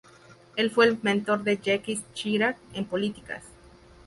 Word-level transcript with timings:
Él 0.55 0.71
fue 0.71 0.87
el 0.87 0.97
mentor 1.03 1.43
de 1.43 1.57
Jacques 1.57 2.01
Chirac 2.13 2.57
en 2.73 2.85
políticas. 2.85 3.43